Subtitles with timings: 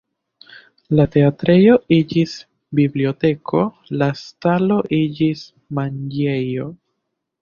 [0.99, 2.33] La teatrejo iĝis
[2.81, 3.61] biblioteko,
[4.03, 5.45] la stalo iĝis
[5.81, 6.67] manĝejo.